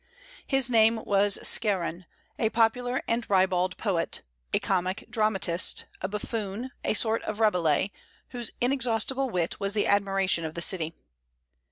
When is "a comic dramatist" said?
4.51-5.85